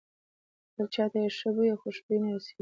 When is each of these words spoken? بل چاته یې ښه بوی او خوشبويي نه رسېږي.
بل 0.75 0.87
چاته 0.93 1.17
یې 1.23 1.29
ښه 1.37 1.49
بوی 1.55 1.69
او 1.73 1.81
خوشبويي 1.83 2.19
نه 2.23 2.29
رسېږي. 2.35 2.59